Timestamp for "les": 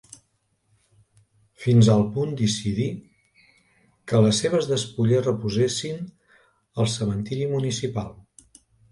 4.27-4.39